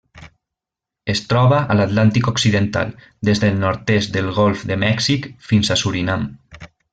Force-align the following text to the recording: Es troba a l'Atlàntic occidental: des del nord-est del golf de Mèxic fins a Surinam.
Es 1.13 1.19
troba 1.33 1.59
a 1.73 1.75
l'Atlàntic 1.81 2.29
occidental: 2.31 2.95
des 3.29 3.43
del 3.45 3.61
nord-est 3.65 4.17
del 4.17 4.33
golf 4.39 4.65
de 4.73 4.79
Mèxic 4.85 5.29
fins 5.51 5.71
a 5.77 5.83
Surinam. 5.85 6.27